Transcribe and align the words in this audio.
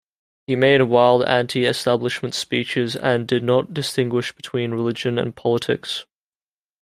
He 0.47 0.55
made 0.55 0.81
wild 0.81 1.23
anti-establishment 1.25 2.33
speeches 2.33 2.95
and 2.95 3.27
did 3.27 3.43
not 3.43 3.71
distinguish 3.71 4.31
between 4.31 4.71
religion 4.71 5.19
and 5.19 5.35
politics. 5.35 6.07